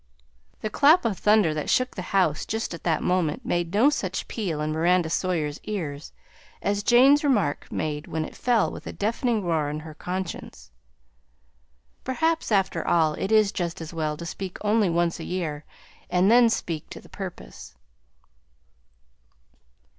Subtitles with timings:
[0.61, 4.27] The clap of thunder that shook the house just at that moment made no such
[4.27, 6.11] peal in Miranda Sawyer's ears
[6.59, 10.71] as Jane's remark made when it fell with a deafening roar on her conscience.
[12.03, 15.65] Perhaps after all it is just as well to speak only once a year
[16.09, 17.75] and then speak to the purpose.